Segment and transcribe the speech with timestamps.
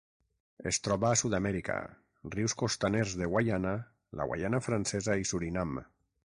[0.69, 1.75] Es troba a Sud-amèrica:
[2.37, 3.77] rius costaners de Guaiana,
[4.21, 5.81] la Guaiana Francesa i Surinam.